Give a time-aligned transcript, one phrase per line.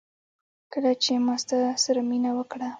[0.73, 2.69] کله چي ما ستا سره مينه وکړه